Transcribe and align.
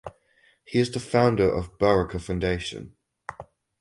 He 0.65 0.79
is 0.79 0.89
the 0.89 0.99
founder 0.99 1.47
of 1.47 1.77
Baraka 1.77 2.17
Foundation. 2.17 2.95